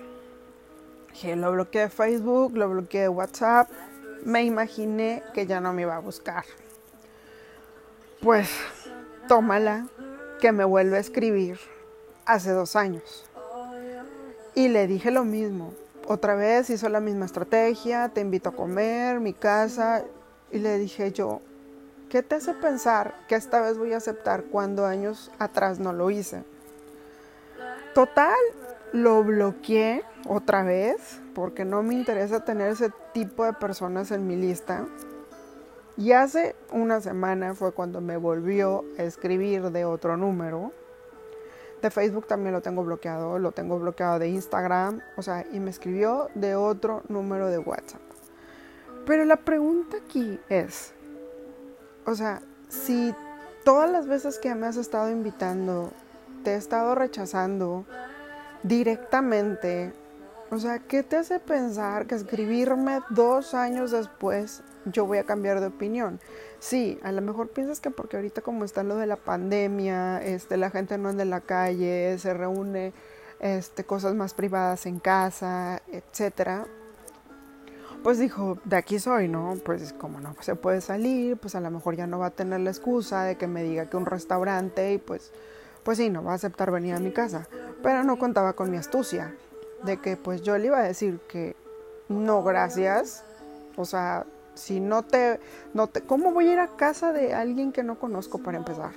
Lo 1.36 1.52
bloqueé 1.52 1.82
de 1.82 1.88
Facebook, 1.88 2.56
lo 2.56 2.68
bloqueé 2.68 3.02
de 3.02 3.08
WhatsApp. 3.08 3.70
Me 4.24 4.42
imaginé 4.42 5.22
que 5.32 5.46
ya 5.46 5.60
no 5.60 5.72
me 5.72 5.82
iba 5.82 5.96
a 5.96 6.00
buscar. 6.00 6.44
Pues, 8.20 8.50
tómala, 9.28 9.86
que 10.40 10.52
me 10.52 10.64
vuelve 10.64 10.96
a 10.96 11.00
escribir 11.00 11.58
hace 12.26 12.50
dos 12.50 12.74
años. 12.76 13.24
Y 14.54 14.68
le 14.68 14.86
dije 14.86 15.10
lo 15.10 15.24
mismo. 15.24 15.72
Otra 16.06 16.34
vez 16.34 16.70
hizo 16.70 16.88
la 16.88 17.00
misma 17.00 17.24
estrategia, 17.24 18.08
te 18.08 18.20
invito 18.20 18.50
a 18.50 18.56
comer, 18.56 19.20
mi 19.20 19.32
casa. 19.32 20.04
Y 20.50 20.58
le 20.58 20.78
dije 20.78 21.12
yo, 21.12 21.40
¿Qué 22.14 22.22
te 22.22 22.36
hace 22.36 22.54
pensar 22.54 23.12
que 23.26 23.34
esta 23.34 23.60
vez 23.60 23.76
voy 23.76 23.92
a 23.92 23.96
aceptar 23.96 24.44
cuando 24.44 24.86
años 24.86 25.32
atrás 25.40 25.80
no 25.80 25.92
lo 25.92 26.12
hice? 26.12 26.44
Total, 27.92 28.36
lo 28.92 29.24
bloqueé 29.24 30.04
otra 30.28 30.62
vez 30.62 31.20
porque 31.34 31.64
no 31.64 31.82
me 31.82 31.94
interesa 31.94 32.44
tener 32.44 32.70
ese 32.70 32.92
tipo 33.12 33.44
de 33.44 33.52
personas 33.54 34.12
en 34.12 34.28
mi 34.28 34.36
lista. 34.36 34.86
Y 35.96 36.12
hace 36.12 36.54
una 36.70 37.00
semana 37.00 37.52
fue 37.54 37.72
cuando 37.72 38.00
me 38.00 38.16
volvió 38.16 38.84
a 38.96 39.02
escribir 39.02 39.72
de 39.72 39.84
otro 39.84 40.16
número. 40.16 40.70
De 41.82 41.90
Facebook 41.90 42.28
también 42.28 42.52
lo 42.52 42.62
tengo 42.62 42.84
bloqueado, 42.84 43.40
lo 43.40 43.50
tengo 43.50 43.80
bloqueado 43.80 44.20
de 44.20 44.28
Instagram, 44.28 45.00
o 45.16 45.22
sea, 45.22 45.44
y 45.52 45.58
me 45.58 45.70
escribió 45.70 46.28
de 46.36 46.54
otro 46.54 47.02
número 47.08 47.48
de 47.48 47.58
WhatsApp. 47.58 48.02
Pero 49.04 49.24
la 49.24 49.34
pregunta 49.34 49.96
aquí 49.96 50.38
es, 50.48 50.94
o 52.06 52.14
sea, 52.14 52.40
si 52.68 53.14
todas 53.64 53.90
las 53.90 54.06
veces 54.06 54.38
que 54.38 54.54
me 54.54 54.66
has 54.66 54.76
estado 54.76 55.10
invitando, 55.10 55.90
te 56.42 56.52
he 56.52 56.56
estado 56.56 56.94
rechazando 56.94 57.86
directamente, 58.62 59.92
o 60.50 60.58
sea, 60.58 60.78
¿qué 60.78 61.02
te 61.02 61.16
hace 61.16 61.40
pensar 61.40 62.06
que 62.06 62.14
escribirme 62.14 63.00
dos 63.10 63.54
años 63.54 63.90
después 63.90 64.62
yo 64.84 65.06
voy 65.06 65.18
a 65.18 65.24
cambiar 65.24 65.60
de 65.60 65.68
opinión? 65.68 66.20
Sí, 66.58 66.98
a 67.02 67.12
lo 67.12 67.22
mejor 67.22 67.48
piensas 67.48 67.80
que 67.80 67.90
porque 67.90 68.16
ahorita 68.16 68.42
como 68.42 68.64
está 68.64 68.82
lo 68.82 68.96
de 68.96 69.06
la 69.06 69.16
pandemia, 69.16 70.22
este, 70.22 70.56
la 70.56 70.70
gente 70.70 70.98
no 70.98 71.08
anda 71.08 71.22
en 71.22 71.30
la 71.30 71.40
calle, 71.40 72.18
se 72.18 72.34
reúne 72.34 72.92
este, 73.40 73.84
cosas 73.84 74.14
más 74.14 74.34
privadas 74.34 74.86
en 74.86 74.98
casa, 74.98 75.80
etcétera 75.90 76.66
pues 78.04 78.18
dijo, 78.18 78.58
de 78.66 78.76
aquí 78.76 78.98
soy, 78.98 79.28
¿no? 79.28 79.56
Pues 79.64 79.94
como 79.94 80.20
no 80.20 80.36
se 80.40 80.56
puede 80.56 80.82
salir, 80.82 81.38
pues 81.38 81.54
a 81.54 81.60
lo 81.60 81.70
mejor 81.70 81.96
ya 81.96 82.06
no 82.06 82.18
va 82.18 82.26
a 82.26 82.30
tener 82.30 82.60
la 82.60 82.68
excusa 82.68 83.24
de 83.24 83.36
que 83.36 83.46
me 83.46 83.62
diga 83.62 83.86
que 83.86 83.96
un 83.96 84.04
restaurante 84.04 84.92
y 84.92 84.98
pues, 84.98 85.32
pues 85.82 85.96
sí, 85.96 86.10
no 86.10 86.22
va 86.22 86.32
a 86.32 86.34
aceptar 86.34 86.70
venir 86.70 86.94
a 86.94 87.00
mi 87.00 87.12
casa. 87.12 87.48
Pero 87.82 88.04
no 88.04 88.18
contaba 88.18 88.52
con 88.52 88.70
mi 88.70 88.76
astucia, 88.76 89.34
de 89.84 89.96
que 89.96 90.18
pues 90.18 90.42
yo 90.42 90.58
le 90.58 90.66
iba 90.66 90.80
a 90.80 90.82
decir 90.82 91.18
que 91.28 91.56
no, 92.10 92.42
gracias. 92.42 93.24
O 93.76 93.86
sea, 93.86 94.26
si 94.52 94.80
no 94.80 95.02
te, 95.02 95.40
no 95.72 95.86
te, 95.86 96.02
¿cómo 96.02 96.30
voy 96.30 96.48
a 96.48 96.52
ir 96.52 96.58
a 96.58 96.76
casa 96.76 97.10
de 97.10 97.32
alguien 97.32 97.72
que 97.72 97.82
no 97.82 97.98
conozco 97.98 98.36
para 98.36 98.58
empezar? 98.58 98.92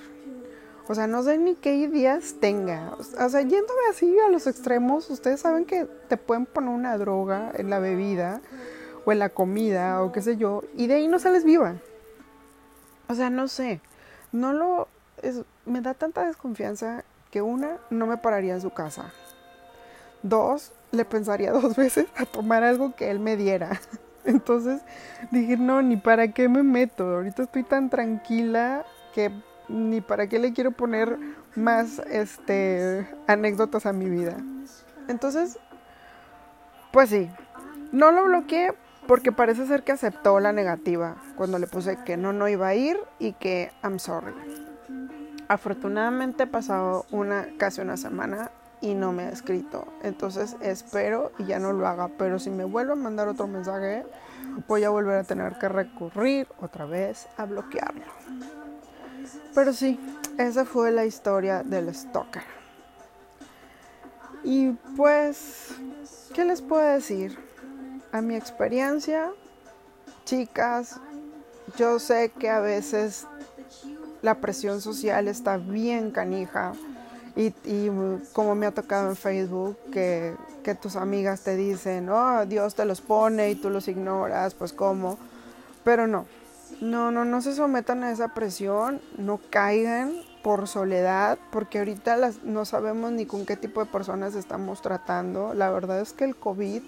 O 0.86 0.94
sea, 0.94 1.06
no 1.06 1.22
sé 1.22 1.38
ni 1.38 1.54
qué 1.54 1.88
días 1.88 2.34
tenga. 2.40 2.92
O 2.98 3.28
sea, 3.30 3.40
yéndome 3.40 3.80
así 3.90 4.18
a 4.18 4.28
los 4.28 4.46
extremos, 4.46 5.08
ustedes 5.08 5.40
saben 5.40 5.64
que 5.64 5.86
te 6.08 6.18
pueden 6.18 6.44
poner 6.44 6.74
una 6.74 6.98
droga 6.98 7.52
en 7.54 7.70
la 7.70 7.78
bebida 7.78 8.42
o 9.04 9.12
en 9.12 9.18
la 9.18 9.28
comida 9.28 10.02
o 10.02 10.12
qué 10.12 10.22
sé 10.22 10.36
yo, 10.36 10.62
y 10.76 10.86
de 10.86 10.94
ahí 10.94 11.08
no 11.08 11.18
sales 11.18 11.44
viva. 11.44 11.76
O 13.08 13.14
sea, 13.14 13.30
no 13.30 13.48
sé, 13.48 13.80
no 14.32 14.52
lo... 14.52 14.88
Me 15.64 15.80
da 15.80 15.94
tanta 15.94 16.26
desconfianza 16.26 17.04
que 17.30 17.42
una, 17.42 17.78
no 17.90 18.06
me 18.06 18.16
pararía 18.16 18.54
en 18.54 18.60
su 18.60 18.70
casa. 18.70 19.12
Dos, 20.22 20.72
le 20.92 21.04
pensaría 21.04 21.52
dos 21.52 21.76
veces 21.76 22.06
a 22.16 22.24
tomar 22.26 22.62
algo 22.62 22.94
que 22.94 23.10
él 23.10 23.18
me 23.18 23.36
diera. 23.36 23.80
Entonces 24.24 24.82
dije, 25.30 25.56
no, 25.56 25.80
ni 25.82 25.96
para 25.96 26.28
qué 26.32 26.48
me 26.48 26.62
meto. 26.62 27.16
Ahorita 27.16 27.42
estoy 27.42 27.62
tan 27.62 27.88
tranquila 27.88 28.84
que 29.14 29.32
ni 29.68 30.00
para 30.00 30.28
qué 30.28 30.38
le 30.38 30.52
quiero 30.52 30.72
poner 30.72 31.18
más 31.54 31.98
este 32.10 33.06
anécdotas 33.26 33.86
a 33.86 33.92
mi 33.92 34.08
vida. 34.08 34.36
Entonces, 35.08 35.58
pues 36.92 37.10
sí, 37.10 37.30
no 37.92 38.10
lo 38.12 38.24
bloqueé 38.24 38.74
porque 39.08 39.32
parece 39.32 39.66
ser 39.66 39.84
que 39.84 39.92
aceptó 39.92 40.38
la 40.38 40.52
negativa 40.52 41.16
cuando 41.34 41.58
le 41.58 41.66
puse 41.66 41.96
que 42.04 42.18
no, 42.18 42.34
no 42.34 42.46
iba 42.46 42.68
a 42.68 42.74
ir 42.74 43.00
y 43.18 43.32
que 43.32 43.72
I'm 43.82 43.98
sorry. 43.98 44.34
Afortunadamente 45.48 46.46
pasado 46.46 47.06
una, 47.10 47.48
casi 47.56 47.80
una 47.80 47.96
semana 47.96 48.50
y 48.82 48.94
no 48.94 49.12
me 49.12 49.22
ha 49.22 49.30
escrito. 49.30 49.88
Entonces 50.02 50.56
espero 50.60 51.32
y 51.38 51.46
ya 51.46 51.58
no 51.58 51.72
lo 51.72 51.88
haga. 51.88 52.08
Pero 52.18 52.38
si 52.38 52.50
me 52.50 52.64
vuelve 52.64 52.92
a 52.92 52.96
mandar 52.96 53.28
otro 53.28 53.46
mensaje, 53.46 54.04
voy 54.68 54.84
a 54.84 54.90
volver 54.90 55.20
a 55.20 55.24
tener 55.24 55.58
que 55.58 55.70
recurrir 55.70 56.46
otra 56.60 56.84
vez 56.84 57.28
a 57.38 57.46
bloquearlo. 57.46 58.04
Pero 59.54 59.72
sí, 59.72 59.98
esa 60.36 60.66
fue 60.66 60.92
la 60.92 61.06
historia 61.06 61.62
del 61.62 61.94
stalker. 61.94 62.44
Y 64.44 64.72
pues, 64.98 65.76
¿qué 66.34 66.44
les 66.44 66.60
puedo 66.60 66.86
decir? 66.86 67.47
A 68.12 68.20
mi 68.20 68.36
experiencia, 68.36 69.30
chicas, 70.24 71.00
yo 71.76 71.98
sé 71.98 72.30
que 72.38 72.48
a 72.48 72.60
veces 72.60 73.26
la 74.22 74.36
presión 74.36 74.80
social 74.80 75.28
está 75.28 75.56
bien 75.56 76.10
canija 76.10 76.72
y, 77.36 77.52
como 78.32 78.56
me 78.56 78.66
ha 78.66 78.72
tocado 78.72 79.10
en 79.10 79.16
Facebook 79.16 79.78
que, 79.92 80.34
que, 80.64 80.74
tus 80.74 80.96
amigas 80.96 81.42
te 81.42 81.54
dicen, 81.54 82.08
oh, 82.08 82.44
Dios 82.46 82.74
te 82.74 82.84
los 82.84 83.00
pone 83.00 83.50
y 83.50 83.54
tú 83.54 83.70
los 83.70 83.86
ignoras, 83.86 84.54
pues 84.54 84.72
cómo, 84.72 85.18
pero 85.84 86.08
no, 86.08 86.26
no, 86.80 87.12
no, 87.12 87.24
no 87.24 87.40
se 87.40 87.54
sometan 87.54 88.02
a 88.02 88.10
esa 88.10 88.34
presión, 88.34 89.00
no 89.16 89.40
caigan 89.50 90.12
por 90.42 90.66
soledad, 90.66 91.38
porque 91.52 91.78
ahorita 91.78 92.16
las, 92.16 92.42
no 92.42 92.64
sabemos 92.64 93.12
ni 93.12 93.26
con 93.26 93.46
qué 93.46 93.56
tipo 93.56 93.84
de 93.84 93.90
personas 93.90 94.34
estamos 94.34 94.82
tratando. 94.82 95.54
La 95.54 95.70
verdad 95.70 96.00
es 96.00 96.12
que 96.12 96.24
el 96.24 96.36
COVID 96.36 96.82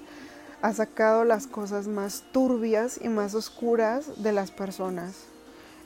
ha 0.62 0.72
sacado 0.72 1.24
las 1.24 1.46
cosas 1.46 1.88
más 1.88 2.24
turbias 2.32 3.00
y 3.02 3.08
más 3.08 3.34
oscuras 3.34 4.22
de 4.22 4.32
las 4.32 4.50
personas. 4.50 5.24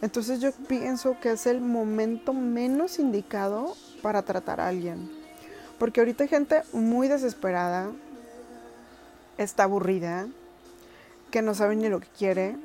Entonces 0.03 0.41
yo 0.41 0.53
pienso 0.53 1.17
que 1.21 1.33
es 1.33 1.47
el 1.47 1.61
momento 1.61 2.33
menos 2.33 2.99
indicado 2.99 3.75
para 4.03 4.23
tratar 4.23 4.61
a 4.61 4.69
alguien. 4.69 5.11
Porque 5.79 6.01
ahorita 6.01 6.25
hay 6.25 6.29
gente 6.29 6.63
muy 6.73 7.09
desesperada, 7.09 7.91
está 9.39 9.65
aburrida, 9.65 10.27
que 11.31 11.43
no 11.43 11.55
sabe 11.55 11.77
ni 11.77 11.89
lo 11.89 12.01
que 12.01 12.09
quiere. 12.09 12.57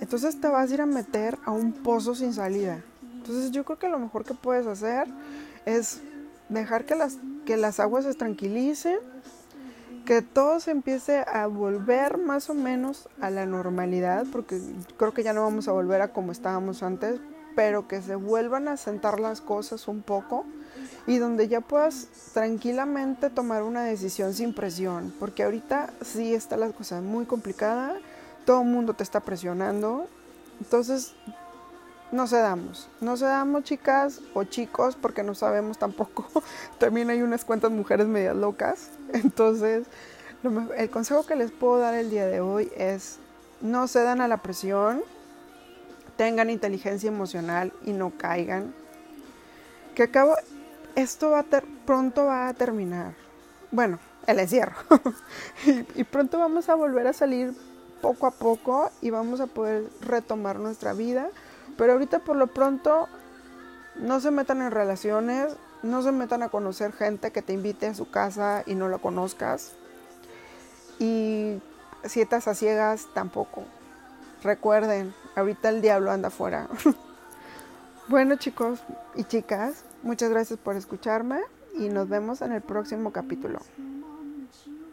Entonces 0.00 0.40
te 0.40 0.48
vas 0.48 0.70
a 0.70 0.74
ir 0.74 0.80
a 0.80 0.86
meter 0.86 1.38
a 1.44 1.50
un 1.50 1.72
pozo 1.72 2.14
sin 2.14 2.32
salida. 2.32 2.82
Entonces 3.14 3.50
yo 3.50 3.64
creo 3.64 3.78
que 3.78 3.88
lo 3.88 3.98
mejor 3.98 4.24
que 4.24 4.34
puedes 4.34 4.66
hacer 4.66 5.06
es 5.66 6.00
dejar 6.48 6.84
que 6.84 6.94
las, 6.94 7.18
que 7.44 7.56
las 7.56 7.78
aguas 7.78 8.04
se 8.04 8.14
tranquilicen 8.14 8.98
que 10.08 10.22
todo 10.22 10.58
se 10.58 10.70
empiece 10.70 11.18
a 11.18 11.46
volver 11.48 12.16
más 12.16 12.48
o 12.48 12.54
menos 12.54 13.10
a 13.20 13.28
la 13.28 13.44
normalidad, 13.44 14.24
porque 14.32 14.58
creo 14.96 15.12
que 15.12 15.22
ya 15.22 15.34
no 15.34 15.42
vamos 15.42 15.68
a 15.68 15.72
volver 15.72 16.00
a 16.00 16.14
como 16.14 16.32
estábamos 16.32 16.82
antes, 16.82 17.20
pero 17.54 17.86
que 17.88 18.00
se 18.00 18.14
vuelvan 18.14 18.68
a 18.68 18.78
sentar 18.78 19.20
las 19.20 19.42
cosas 19.42 19.86
un 19.86 20.00
poco 20.00 20.46
y 21.06 21.18
donde 21.18 21.46
ya 21.48 21.60
puedas 21.60 22.08
tranquilamente 22.32 23.28
tomar 23.28 23.62
una 23.62 23.84
decisión 23.84 24.32
sin 24.32 24.54
presión, 24.54 25.12
porque 25.20 25.42
ahorita 25.42 25.90
sí 26.00 26.32
está 26.32 26.56
la 26.56 26.70
cosa 26.70 27.02
muy 27.02 27.26
complicada, 27.26 27.94
todo 28.46 28.62
el 28.62 28.68
mundo 28.68 28.94
te 28.94 29.02
está 29.02 29.20
presionando, 29.20 30.06
entonces 30.58 31.12
no 32.10 32.26
cedamos, 32.26 32.88
no 33.00 33.16
cedamos 33.16 33.64
chicas 33.64 34.20
o 34.34 34.44
chicos 34.44 34.96
porque 34.96 35.22
no 35.22 35.34
sabemos 35.34 35.78
tampoco, 35.78 36.26
también 36.78 37.10
hay 37.10 37.22
unas 37.22 37.44
cuantas 37.44 37.70
mujeres 37.70 38.06
medias 38.06 38.36
locas, 38.36 38.90
entonces 39.12 39.86
el 40.76 40.90
consejo 40.90 41.26
que 41.26 41.36
les 41.36 41.50
puedo 41.50 41.78
dar 41.78 41.94
el 41.94 42.10
día 42.10 42.26
de 42.26 42.40
hoy 42.40 42.70
es 42.76 43.18
no 43.60 43.88
cedan 43.88 44.20
a 44.20 44.28
la 44.28 44.38
presión, 44.38 45.02
tengan 46.16 46.48
inteligencia 46.48 47.08
emocional 47.08 47.72
y 47.84 47.92
no 47.92 48.12
caigan, 48.16 48.74
que 49.94 50.04
acabo, 50.04 50.36
esto 50.94 51.30
va 51.30 51.40
a 51.40 51.62
pronto 51.84 52.26
va 52.26 52.48
a 52.48 52.54
terminar, 52.54 53.14
bueno, 53.70 53.98
el 54.26 54.38
encierro, 54.38 54.76
y 55.94 56.04
pronto 56.04 56.38
vamos 56.38 56.68
a 56.68 56.74
volver 56.74 57.06
a 57.06 57.12
salir 57.12 57.54
poco 58.00 58.26
a 58.26 58.30
poco 58.30 58.90
y 59.02 59.10
vamos 59.10 59.40
a 59.40 59.46
poder 59.46 59.90
retomar 60.00 60.58
nuestra 60.58 60.92
vida 60.92 61.30
pero 61.78 61.94
ahorita 61.94 62.18
por 62.18 62.36
lo 62.36 62.48
pronto 62.48 63.08
no 63.96 64.20
se 64.20 64.30
metan 64.30 64.60
en 64.60 64.72
relaciones, 64.72 65.56
no 65.82 66.02
se 66.02 66.12
metan 66.12 66.42
a 66.42 66.50
conocer 66.50 66.92
gente 66.92 67.30
que 67.30 67.40
te 67.40 67.54
invite 67.54 67.86
a 67.86 67.94
su 67.94 68.10
casa 68.10 68.64
y 68.66 68.74
no 68.74 68.88
la 68.88 68.98
conozcas. 68.98 69.72
Y 70.98 71.62
si 72.04 72.20
estás 72.20 72.48
a 72.48 72.54
ciegas, 72.54 73.06
tampoco. 73.14 73.62
Recuerden, 74.42 75.14
ahorita 75.36 75.68
el 75.68 75.80
diablo 75.80 76.10
anda 76.10 76.28
afuera. 76.28 76.68
bueno 78.08 78.36
chicos 78.36 78.80
y 79.14 79.24
chicas, 79.24 79.84
muchas 80.02 80.30
gracias 80.30 80.58
por 80.58 80.76
escucharme 80.76 81.40
y 81.76 81.88
nos 81.88 82.08
vemos 82.08 82.42
en 82.42 82.52
el 82.52 82.60
próximo 82.60 83.12
capítulo. 83.12 83.60